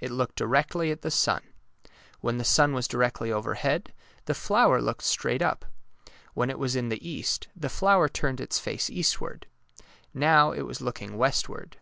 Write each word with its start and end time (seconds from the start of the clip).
It 0.00 0.10
looked 0.10 0.34
directly 0.34 0.90
at 0.90 1.02
the 1.02 1.08
sun. 1.12 1.40
When 2.20 2.36
the 2.36 2.42
sun 2.42 2.72
was 2.72 2.88
directly 2.88 3.30
overhead, 3.30 3.92
the 4.24 4.34
flower 4.34 4.82
looked 4.82 5.04
straight 5.04 5.40
up. 5.40 5.64
When 6.34 6.50
it 6.50 6.58
was 6.58 6.74
in 6.74 6.88
the 6.88 7.08
east, 7.08 7.46
the 7.54 7.68
flower 7.68 8.08
turned 8.08 8.40
its 8.40 8.58
face 8.58 8.90
eastward. 8.90 9.46
Now 10.12 10.50
it 10.50 10.62
was 10.62 10.80
looking 10.80 11.16
westward. 11.16 11.76